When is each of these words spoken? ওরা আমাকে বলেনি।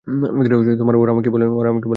ওরা 0.07 1.11
আমাকে 1.11 1.29
বলেনি। 1.29 1.89